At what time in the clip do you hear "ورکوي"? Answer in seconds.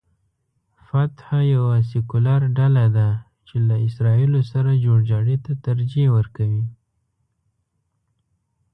6.17-6.63